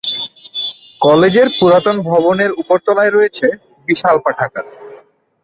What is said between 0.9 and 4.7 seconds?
কলেজের পুরাতন ভবনের উপরতলয়ায় রয়েছে বিশাল পাঠাগার।